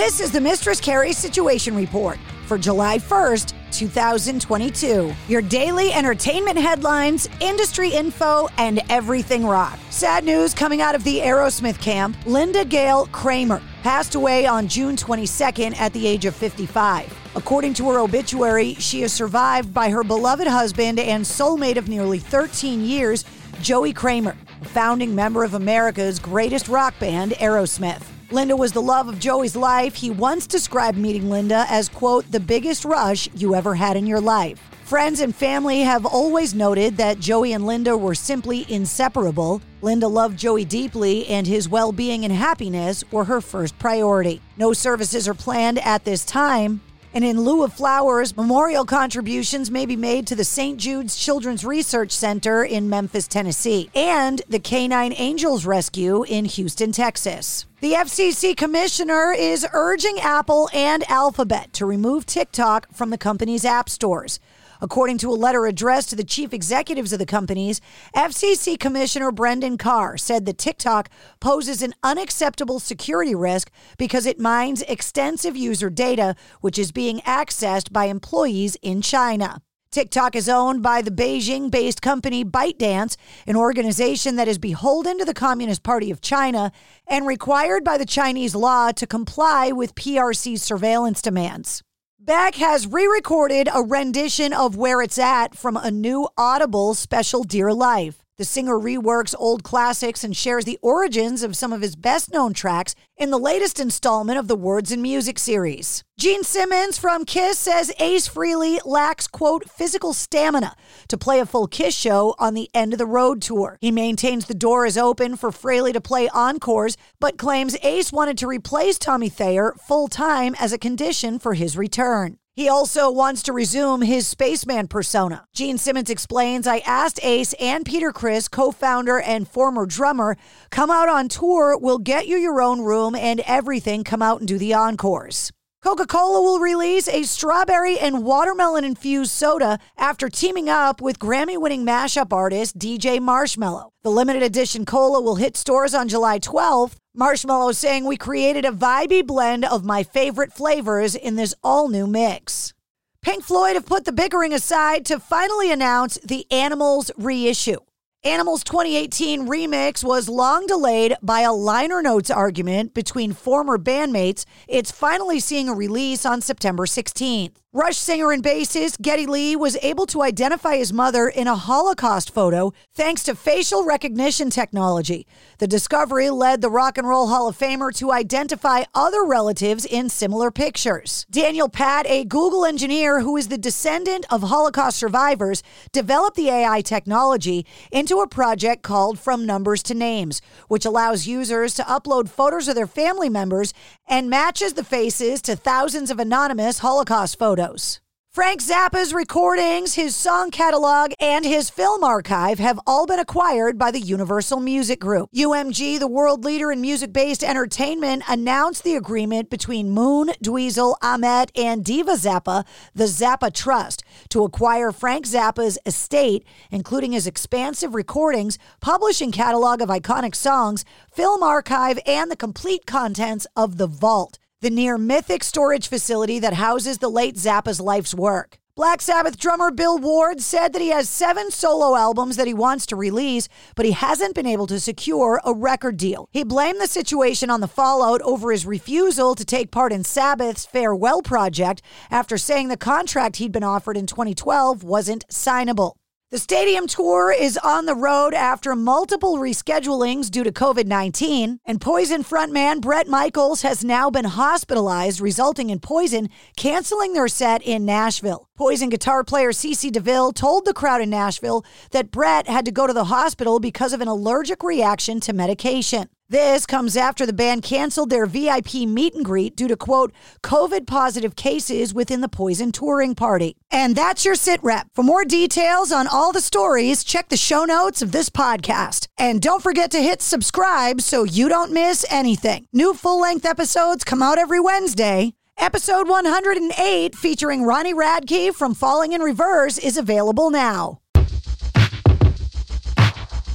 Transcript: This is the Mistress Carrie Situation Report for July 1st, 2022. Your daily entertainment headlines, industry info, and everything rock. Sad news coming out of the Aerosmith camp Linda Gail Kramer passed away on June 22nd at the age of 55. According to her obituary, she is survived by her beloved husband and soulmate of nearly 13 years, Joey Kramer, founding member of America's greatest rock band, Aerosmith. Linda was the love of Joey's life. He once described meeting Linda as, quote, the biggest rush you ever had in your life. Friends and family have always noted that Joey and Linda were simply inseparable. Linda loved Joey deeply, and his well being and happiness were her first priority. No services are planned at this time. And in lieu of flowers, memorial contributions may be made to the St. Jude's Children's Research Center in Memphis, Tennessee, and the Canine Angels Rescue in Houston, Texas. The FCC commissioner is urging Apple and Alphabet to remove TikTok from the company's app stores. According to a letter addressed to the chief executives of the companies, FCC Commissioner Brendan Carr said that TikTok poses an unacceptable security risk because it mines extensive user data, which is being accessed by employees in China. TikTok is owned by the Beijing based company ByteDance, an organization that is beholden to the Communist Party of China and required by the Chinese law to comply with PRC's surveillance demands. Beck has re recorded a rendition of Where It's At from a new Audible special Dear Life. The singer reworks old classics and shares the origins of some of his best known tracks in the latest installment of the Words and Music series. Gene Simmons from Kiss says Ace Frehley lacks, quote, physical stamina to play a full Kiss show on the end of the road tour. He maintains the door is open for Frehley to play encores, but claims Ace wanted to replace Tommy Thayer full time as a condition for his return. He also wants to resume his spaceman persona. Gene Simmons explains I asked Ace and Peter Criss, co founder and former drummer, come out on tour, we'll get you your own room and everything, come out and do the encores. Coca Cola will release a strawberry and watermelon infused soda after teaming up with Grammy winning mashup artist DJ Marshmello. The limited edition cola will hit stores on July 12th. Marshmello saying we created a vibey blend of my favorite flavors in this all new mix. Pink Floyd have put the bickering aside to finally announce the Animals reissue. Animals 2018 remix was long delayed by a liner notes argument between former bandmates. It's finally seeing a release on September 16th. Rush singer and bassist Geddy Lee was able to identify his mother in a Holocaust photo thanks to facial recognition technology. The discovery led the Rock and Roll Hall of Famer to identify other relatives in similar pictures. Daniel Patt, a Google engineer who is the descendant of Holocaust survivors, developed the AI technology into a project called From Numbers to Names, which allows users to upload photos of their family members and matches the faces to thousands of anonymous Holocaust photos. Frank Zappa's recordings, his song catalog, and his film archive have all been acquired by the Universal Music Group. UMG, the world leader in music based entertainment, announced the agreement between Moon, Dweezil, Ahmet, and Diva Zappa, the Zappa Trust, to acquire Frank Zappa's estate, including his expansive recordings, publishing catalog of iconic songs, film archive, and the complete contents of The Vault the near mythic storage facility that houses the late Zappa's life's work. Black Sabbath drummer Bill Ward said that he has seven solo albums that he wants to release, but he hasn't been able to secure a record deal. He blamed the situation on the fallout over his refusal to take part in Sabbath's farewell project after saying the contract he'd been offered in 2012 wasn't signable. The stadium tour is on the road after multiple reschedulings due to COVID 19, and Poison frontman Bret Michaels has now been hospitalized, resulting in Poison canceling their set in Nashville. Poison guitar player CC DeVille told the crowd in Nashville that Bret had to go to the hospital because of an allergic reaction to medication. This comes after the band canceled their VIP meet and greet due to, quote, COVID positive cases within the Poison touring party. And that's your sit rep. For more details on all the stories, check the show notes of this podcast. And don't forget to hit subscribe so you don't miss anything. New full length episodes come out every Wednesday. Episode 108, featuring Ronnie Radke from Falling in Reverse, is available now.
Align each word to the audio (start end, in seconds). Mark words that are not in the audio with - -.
This 0.00 0.18
is 0.18 0.32
the 0.32 0.40
Mistress 0.40 0.80
Carrie 0.80 1.12
Situation 1.12 1.76
Report 1.76 2.18
for 2.46 2.56
July 2.56 2.96
1st, 2.96 3.52
2022. 3.70 5.12
Your 5.28 5.42
daily 5.42 5.92
entertainment 5.92 6.56
headlines, 6.56 7.28
industry 7.38 7.90
info, 7.90 8.48
and 8.56 8.80
everything 8.88 9.44
rock. 9.44 9.78
Sad 9.90 10.24
news 10.24 10.54
coming 10.54 10.80
out 10.80 10.94
of 10.94 11.04
the 11.04 11.18
Aerosmith 11.18 11.78
camp 11.82 12.16
Linda 12.24 12.64
Gail 12.64 13.08
Kramer 13.12 13.60
passed 13.82 14.14
away 14.14 14.46
on 14.46 14.68
June 14.68 14.96
22nd 14.96 15.78
at 15.78 15.92
the 15.92 16.06
age 16.06 16.24
of 16.24 16.34
55. 16.34 17.14
According 17.36 17.74
to 17.74 17.90
her 17.90 17.98
obituary, 17.98 18.76
she 18.76 19.02
is 19.02 19.12
survived 19.12 19.74
by 19.74 19.90
her 19.90 20.02
beloved 20.02 20.46
husband 20.46 20.98
and 20.98 21.22
soulmate 21.22 21.76
of 21.76 21.90
nearly 21.90 22.18
13 22.18 22.80
years, 22.86 23.26
Joey 23.60 23.92
Kramer, 23.92 24.38
founding 24.62 25.14
member 25.14 25.44
of 25.44 25.52
America's 25.52 26.18
greatest 26.18 26.68
rock 26.68 26.98
band, 26.98 27.32
Aerosmith. 27.32 28.02
Linda 28.32 28.54
was 28.54 28.70
the 28.70 28.80
love 28.80 29.08
of 29.08 29.18
Joey's 29.18 29.56
life. 29.56 29.96
He 29.96 30.08
once 30.08 30.46
described 30.46 30.96
meeting 30.96 31.28
Linda 31.28 31.66
as, 31.68 31.88
quote, 31.88 32.30
the 32.30 32.38
biggest 32.38 32.84
rush 32.84 33.28
you 33.34 33.56
ever 33.56 33.74
had 33.74 33.96
in 33.96 34.06
your 34.06 34.20
life. 34.20 34.60
Friends 34.84 35.18
and 35.18 35.34
family 35.34 35.80
have 35.80 36.06
always 36.06 36.54
noted 36.54 36.96
that 36.96 37.18
Joey 37.18 37.52
and 37.54 37.66
Linda 37.66 37.96
were 37.96 38.14
simply 38.14 38.66
inseparable. 38.68 39.60
Linda 39.82 40.06
loved 40.06 40.38
Joey 40.38 40.64
deeply, 40.64 41.26
and 41.26 41.44
his 41.44 41.68
well 41.68 41.90
being 41.90 42.24
and 42.24 42.32
happiness 42.32 43.02
were 43.10 43.24
her 43.24 43.40
first 43.40 43.76
priority. 43.80 44.40
No 44.56 44.72
services 44.72 45.26
are 45.26 45.34
planned 45.34 45.80
at 45.80 46.04
this 46.04 46.24
time. 46.24 46.82
And 47.12 47.24
in 47.24 47.40
lieu 47.40 47.64
of 47.64 47.72
flowers, 47.72 48.36
memorial 48.36 48.84
contributions 48.84 49.68
may 49.68 49.84
be 49.84 49.96
made 49.96 50.28
to 50.28 50.36
the 50.36 50.44
St. 50.44 50.78
Jude's 50.78 51.16
Children's 51.16 51.64
Research 51.64 52.12
Center 52.12 52.62
in 52.62 52.88
Memphis, 52.88 53.26
Tennessee, 53.26 53.90
and 53.96 54.40
the 54.48 54.60
Canine 54.60 55.14
Angels 55.16 55.66
Rescue 55.66 56.22
in 56.22 56.44
Houston, 56.44 56.92
Texas. 56.92 57.66
The 57.80 57.94
FCC 57.94 58.56
commissioner 58.56 59.32
is 59.36 59.66
urging 59.72 60.20
Apple 60.20 60.70
and 60.72 61.02
Alphabet 61.10 61.72
to 61.72 61.86
remove 61.86 62.26
TikTok 62.26 62.86
from 62.92 63.10
the 63.10 63.18
company's 63.18 63.64
app 63.64 63.88
stores. 63.88 64.38
According 64.80 65.18
to 65.18 65.30
a 65.30 65.32
letter 65.32 65.66
addressed 65.66 66.10
to 66.10 66.16
the 66.16 66.24
chief 66.24 66.52
executives 66.52 67.12
of 67.12 67.18
the 67.18 67.26
companies, 67.26 67.80
FCC 68.16 68.78
Commissioner 68.78 69.30
Brendan 69.30 69.76
Carr 69.78 70.16
said 70.16 70.46
that 70.46 70.58
TikTok 70.58 71.10
poses 71.40 71.82
an 71.82 71.94
unacceptable 72.02 72.80
security 72.80 73.34
risk 73.34 73.70
because 73.98 74.26
it 74.26 74.40
mines 74.40 74.82
extensive 74.82 75.56
user 75.56 75.90
data, 75.90 76.34
which 76.60 76.78
is 76.78 76.92
being 76.92 77.20
accessed 77.20 77.92
by 77.92 78.06
employees 78.06 78.76
in 78.82 79.02
China. 79.02 79.60
TikTok 79.90 80.36
is 80.36 80.48
owned 80.48 80.84
by 80.84 81.02
the 81.02 81.10
Beijing 81.10 81.68
based 81.68 82.00
company 82.00 82.44
ByteDance, 82.44 83.16
an 83.46 83.56
organization 83.56 84.36
that 84.36 84.46
is 84.46 84.56
beholden 84.56 85.18
to 85.18 85.24
the 85.24 85.34
Communist 85.34 85.82
Party 85.82 86.12
of 86.12 86.20
China 86.20 86.70
and 87.08 87.26
required 87.26 87.82
by 87.82 87.98
the 87.98 88.06
Chinese 88.06 88.54
law 88.54 88.92
to 88.92 89.06
comply 89.06 89.72
with 89.72 89.96
PRC's 89.96 90.62
surveillance 90.62 91.20
demands. 91.20 91.82
Beck 92.30 92.54
has 92.54 92.86
re 92.86 93.08
recorded 93.08 93.68
a 93.74 93.82
rendition 93.82 94.52
of 94.52 94.76
Where 94.76 95.02
It's 95.02 95.18
At 95.18 95.56
from 95.56 95.76
a 95.76 95.90
new 95.90 96.28
Audible 96.38 96.94
special 96.94 97.42
Dear 97.42 97.72
Life. 97.72 98.19
The 98.40 98.46
singer 98.46 98.78
reworks 98.78 99.34
old 99.38 99.64
classics 99.64 100.24
and 100.24 100.34
shares 100.34 100.64
the 100.64 100.78
origins 100.80 101.42
of 101.42 101.54
some 101.54 101.74
of 101.74 101.82
his 101.82 101.94
best 101.94 102.32
known 102.32 102.54
tracks 102.54 102.94
in 103.18 103.30
the 103.30 103.38
latest 103.38 103.78
installment 103.78 104.38
of 104.38 104.48
the 104.48 104.56
Words 104.56 104.90
and 104.90 105.02
Music 105.02 105.38
series. 105.38 106.04
Gene 106.18 106.42
Simmons 106.42 106.96
from 106.96 107.26
Kiss 107.26 107.58
says 107.58 107.92
Ace 107.98 108.26
Frehley 108.30 108.80
lacks, 108.86 109.26
quote, 109.26 109.68
physical 109.68 110.14
stamina 110.14 110.74
to 111.08 111.18
play 111.18 111.38
a 111.40 111.44
full 111.44 111.66
Kiss 111.66 111.94
show 111.94 112.34
on 112.38 112.54
the 112.54 112.70
end 112.72 112.94
of 112.94 112.98
the 112.98 113.04
road 113.04 113.42
tour. 113.42 113.76
He 113.82 113.90
maintains 113.90 114.46
the 114.46 114.54
door 114.54 114.86
is 114.86 114.96
open 114.96 115.36
for 115.36 115.50
Frehley 115.50 115.92
to 115.92 116.00
play 116.00 116.30
encores, 116.30 116.96
but 117.20 117.36
claims 117.36 117.76
Ace 117.82 118.10
wanted 118.10 118.38
to 118.38 118.46
replace 118.46 118.98
Tommy 118.98 119.28
Thayer 119.28 119.74
full 119.86 120.08
time 120.08 120.56
as 120.58 120.72
a 120.72 120.78
condition 120.78 121.38
for 121.38 121.52
his 121.52 121.76
return. 121.76 122.38
He 122.60 122.68
also 122.68 123.10
wants 123.10 123.42
to 123.44 123.54
resume 123.54 124.02
his 124.02 124.26
spaceman 124.26 124.86
persona. 124.86 125.46
Gene 125.54 125.78
Simmons 125.78 126.10
explains 126.10 126.66
I 126.66 126.80
asked 126.80 127.18
Ace 127.22 127.54
and 127.54 127.86
Peter 127.86 128.12
Criss, 128.12 128.48
co 128.48 128.70
founder 128.70 129.18
and 129.18 129.48
former 129.48 129.86
drummer, 129.86 130.36
come 130.68 130.90
out 130.90 131.08
on 131.08 131.28
tour, 131.28 131.78
we'll 131.78 131.96
get 131.96 132.26
you 132.26 132.36
your 132.36 132.60
own 132.60 132.82
room 132.82 133.14
and 133.14 133.40
everything, 133.46 134.04
come 134.04 134.20
out 134.20 134.40
and 134.40 134.46
do 134.46 134.58
the 134.58 134.74
encores. 134.74 135.52
Coca 135.82 136.06
Cola 136.06 136.42
will 136.42 136.58
release 136.58 137.08
a 137.08 137.22
strawberry 137.22 137.98
and 137.98 138.22
watermelon 138.22 138.84
infused 138.84 139.30
soda 139.30 139.78
after 139.96 140.28
teaming 140.28 140.68
up 140.68 141.00
with 141.00 141.18
Grammy 141.18 141.58
winning 141.58 141.86
mashup 141.86 142.34
artist 142.34 142.78
DJ 142.78 143.18
Marshmello. 143.18 143.88
The 144.02 144.10
limited 144.10 144.42
edition 144.42 144.84
cola 144.84 145.22
will 145.22 145.36
hit 145.36 145.56
stores 145.56 145.94
on 145.94 146.10
July 146.10 146.38
12th. 146.38 146.96
Marshmello 147.16 147.74
saying 147.74 148.04
we 148.04 148.18
created 148.18 148.66
a 148.66 148.72
vibey 148.72 149.26
blend 149.26 149.64
of 149.64 149.82
my 149.82 150.02
favorite 150.02 150.52
flavors 150.52 151.14
in 151.14 151.36
this 151.36 151.54
all 151.64 151.88
new 151.88 152.06
mix. 152.06 152.74
Pink 153.22 153.42
Floyd 153.42 153.72
have 153.72 153.86
put 153.86 154.04
the 154.04 154.12
bickering 154.12 154.52
aside 154.52 155.06
to 155.06 155.18
finally 155.18 155.72
announce 155.72 156.18
the 156.18 156.44
Animals 156.50 157.10
reissue. 157.16 157.80
Animals 158.22 158.64
2018 158.64 159.48
remix 159.48 160.04
was 160.04 160.28
long 160.28 160.66
delayed 160.66 161.16
by 161.22 161.40
a 161.40 161.54
liner 161.54 162.02
notes 162.02 162.30
argument 162.30 162.92
between 162.92 163.32
former 163.32 163.78
bandmates. 163.78 164.44
It's 164.68 164.90
finally 164.90 165.40
seeing 165.40 165.70
a 165.70 165.74
release 165.74 166.26
on 166.26 166.42
September 166.42 166.84
16th. 166.84 167.52
Rush 167.72 167.98
singer 167.98 168.32
and 168.32 168.42
bassist 168.42 169.00
Geddy 169.00 169.26
Lee 169.26 169.54
was 169.54 169.76
able 169.80 170.04
to 170.06 170.22
identify 170.22 170.74
his 170.76 170.92
mother 170.92 171.28
in 171.28 171.46
a 171.46 171.54
Holocaust 171.54 172.34
photo 172.34 172.72
thanks 172.96 173.22
to 173.22 173.36
facial 173.36 173.84
recognition 173.84 174.50
technology. 174.50 175.24
The 175.58 175.68
discovery 175.68 176.30
led 176.30 176.62
the 176.62 176.68
Rock 176.68 176.98
and 176.98 177.06
Roll 177.06 177.28
Hall 177.28 177.46
of 177.46 177.56
Famer 177.56 177.94
to 177.98 178.10
identify 178.10 178.82
other 178.92 179.24
relatives 179.24 179.86
in 179.86 180.08
similar 180.08 180.50
pictures. 180.50 181.26
Daniel 181.30 181.68
Patt, 181.68 182.06
a 182.08 182.24
Google 182.24 182.64
engineer 182.64 183.20
who 183.20 183.36
is 183.36 183.46
the 183.46 183.56
descendant 183.56 184.26
of 184.30 184.42
Holocaust 184.42 184.98
survivors, 184.98 185.62
developed 185.92 186.36
the 186.36 186.50
AI 186.50 186.80
technology 186.80 187.64
into 187.92 188.09
a 188.18 188.26
project 188.26 188.82
called 188.82 189.20
From 189.20 189.46
Numbers 189.46 189.84
to 189.84 189.94
Names, 189.94 190.42
which 190.66 190.84
allows 190.84 191.28
users 191.28 191.74
to 191.74 191.84
upload 191.84 192.28
photos 192.28 192.66
of 192.66 192.74
their 192.74 192.88
family 192.88 193.28
members 193.28 193.72
and 194.08 194.28
matches 194.28 194.72
the 194.72 194.82
faces 194.82 195.40
to 195.42 195.54
thousands 195.54 196.10
of 196.10 196.18
anonymous 196.18 196.80
Holocaust 196.80 197.38
photos. 197.38 198.00
Frank 198.32 198.62
Zappa's 198.62 199.12
recordings, 199.12 199.96
his 199.96 200.14
song 200.14 200.52
catalog, 200.52 201.12
and 201.18 201.44
his 201.44 201.68
film 201.68 202.04
archive 202.04 202.60
have 202.60 202.78
all 202.86 203.04
been 203.04 203.18
acquired 203.18 203.76
by 203.76 203.90
the 203.90 203.98
Universal 203.98 204.60
Music 204.60 205.00
Group. 205.00 205.28
UMG, 205.34 205.98
the 205.98 206.06
world 206.06 206.44
leader 206.44 206.70
in 206.70 206.80
music 206.80 207.12
based 207.12 207.42
entertainment, 207.42 208.22
announced 208.28 208.84
the 208.84 208.94
agreement 208.94 209.50
between 209.50 209.90
Moon, 209.90 210.28
Dweezil, 210.44 210.94
Ahmet, 211.02 211.50
and 211.58 211.84
Diva 211.84 212.12
Zappa, 212.12 212.64
the 212.94 213.06
Zappa 213.06 213.52
Trust, 213.52 214.04
to 214.28 214.44
acquire 214.44 214.92
Frank 214.92 215.26
Zappa's 215.26 215.76
estate, 215.84 216.44
including 216.70 217.10
his 217.10 217.26
expansive 217.26 217.96
recordings, 217.96 218.58
publishing 218.80 219.32
catalog 219.32 219.82
of 219.82 219.88
iconic 219.88 220.36
songs, 220.36 220.84
film 221.12 221.42
archive, 221.42 221.98
and 222.06 222.30
the 222.30 222.36
complete 222.36 222.86
contents 222.86 223.48
of 223.56 223.76
The 223.76 223.88
Vault 223.88 224.38
the 224.62 224.70
near 224.70 224.98
mythic 224.98 225.42
storage 225.42 225.88
facility 225.88 226.38
that 226.38 226.52
houses 226.52 226.98
the 226.98 227.08
late 227.08 227.36
Zappa's 227.36 227.80
life's 227.80 228.14
work. 228.14 228.58
Black 228.76 229.00
Sabbath 229.00 229.38
drummer 229.38 229.70
Bill 229.70 229.98
Ward 229.98 230.42
said 230.42 230.72
that 230.72 230.82
he 230.82 230.88
has 230.88 231.08
seven 231.08 231.50
solo 231.50 231.96
albums 231.96 232.36
that 232.36 232.46
he 232.46 232.52
wants 232.52 232.84
to 232.86 232.96
release, 232.96 233.48
but 233.74 233.86
he 233.86 233.92
hasn't 233.92 234.34
been 234.34 234.46
able 234.46 234.66
to 234.66 234.78
secure 234.78 235.40
a 235.46 235.54
record 235.54 235.96
deal. 235.96 236.28
He 236.30 236.44
blamed 236.44 236.80
the 236.80 236.86
situation 236.86 237.48
on 237.48 237.60
the 237.60 237.68
fallout 237.68 238.20
over 238.20 238.52
his 238.52 238.66
refusal 238.66 239.34
to 239.34 239.44
take 239.46 239.70
part 239.70 239.92
in 239.92 240.04
Sabbath's 240.04 240.66
farewell 240.66 241.22
project 241.22 241.80
after 242.10 242.36
saying 242.36 242.68
the 242.68 242.76
contract 242.76 243.36
he'd 243.36 243.52
been 243.52 243.64
offered 243.64 243.96
in 243.96 244.06
2012 244.06 244.84
wasn't 244.84 245.26
signable. 245.28 245.94
The 246.32 246.38
stadium 246.38 246.86
tour 246.86 247.32
is 247.32 247.58
on 247.58 247.86
the 247.86 247.94
road 247.96 248.34
after 248.34 248.76
multiple 248.76 249.38
reschedulings 249.38 250.30
due 250.30 250.44
to 250.44 250.52
COVID 250.52 250.86
19, 250.86 251.58
and 251.66 251.80
Poison 251.80 252.22
frontman 252.22 252.80
Bret 252.80 253.08
Michaels 253.08 253.62
has 253.62 253.84
now 253.84 254.10
been 254.10 254.26
hospitalized, 254.26 255.20
resulting 255.20 255.70
in 255.70 255.80
Poison 255.80 256.28
canceling 256.56 257.14
their 257.14 257.26
set 257.26 257.62
in 257.62 257.84
Nashville. 257.84 258.48
Poison 258.56 258.90
guitar 258.90 259.24
player 259.24 259.50
CC 259.50 259.90
DeVille 259.90 260.30
told 260.30 260.66
the 260.66 260.72
crowd 260.72 261.00
in 261.00 261.10
Nashville 261.10 261.64
that 261.90 262.12
Bret 262.12 262.46
had 262.46 262.64
to 262.64 262.70
go 262.70 262.86
to 262.86 262.92
the 262.92 263.06
hospital 263.06 263.58
because 263.58 263.92
of 263.92 264.00
an 264.00 264.06
allergic 264.06 264.62
reaction 264.62 265.18
to 265.18 265.32
medication. 265.32 266.08
This 266.30 266.64
comes 266.64 266.96
after 266.96 267.26
the 267.26 267.32
band 267.32 267.64
canceled 267.64 268.10
their 268.10 268.24
VIP 268.24 268.86
meet 268.86 269.14
and 269.14 269.24
greet 269.24 269.56
due 269.56 269.66
to, 269.66 269.76
quote, 269.76 270.12
COVID 270.44 270.86
positive 270.86 271.34
cases 271.34 271.92
within 271.92 272.20
the 272.20 272.28
Poison 272.28 272.70
touring 272.70 273.16
party. 273.16 273.56
And 273.72 273.96
that's 273.96 274.24
your 274.24 274.36
sit 274.36 274.62
rep. 274.62 274.86
For 274.94 275.02
more 275.02 275.24
details 275.24 275.90
on 275.90 276.06
all 276.06 276.30
the 276.30 276.40
stories, 276.40 277.02
check 277.02 277.30
the 277.30 277.36
show 277.36 277.64
notes 277.64 278.00
of 278.00 278.12
this 278.12 278.30
podcast. 278.30 279.08
And 279.18 279.42
don't 279.42 279.60
forget 279.60 279.90
to 279.90 279.98
hit 279.98 280.22
subscribe 280.22 281.00
so 281.00 281.24
you 281.24 281.48
don't 281.48 281.72
miss 281.72 282.06
anything. 282.08 282.68
New 282.72 282.94
full 282.94 283.20
length 283.20 283.44
episodes 283.44 284.04
come 284.04 284.22
out 284.22 284.38
every 284.38 284.60
Wednesday. 284.60 285.34
Episode 285.58 286.08
108, 286.08 287.16
featuring 287.16 287.64
Ronnie 287.64 287.92
Radke 287.92 288.54
from 288.54 288.72
Falling 288.72 289.12
in 289.12 289.20
Reverse, 289.20 289.78
is 289.78 289.98
available 289.98 290.50
now. 290.50 291.00